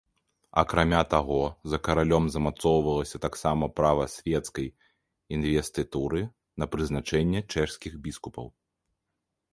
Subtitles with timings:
[0.59, 1.41] Акрамя таго,
[1.73, 4.67] за каралём замацоўвалася таксама права свецкай
[5.37, 6.21] інвестытуры
[6.63, 8.47] на прызначэнне чэшскіх біскупаў.